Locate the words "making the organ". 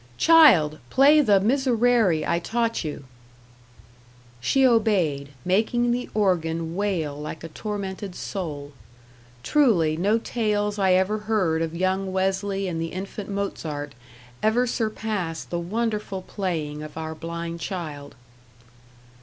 5.45-6.75